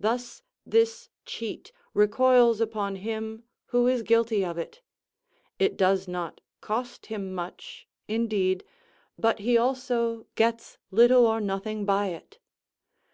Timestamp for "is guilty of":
3.86-4.56